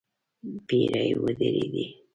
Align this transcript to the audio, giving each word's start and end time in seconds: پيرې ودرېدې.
پيرې 0.67 1.05
ودرېدې. 1.23 1.85